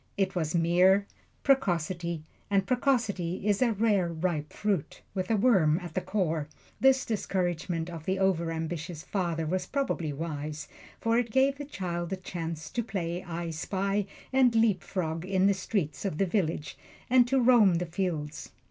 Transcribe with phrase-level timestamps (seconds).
[0.17, 1.05] It was mere
[1.43, 6.47] precocity, and precocity is a rareripe fruit, with a worm at the core.
[6.79, 10.67] This discouragement of the over ambitious father was probably wise,
[10.99, 15.53] for it gave the boy a chance to play I Spy and leapfrog in the
[15.53, 18.49] streets of the village, and to roam the fields.